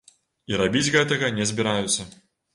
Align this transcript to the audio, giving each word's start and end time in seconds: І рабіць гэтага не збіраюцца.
І 0.53 0.57
рабіць 0.61 0.93
гэтага 0.95 1.31
не 1.37 1.49
збіраюцца. 1.51 2.09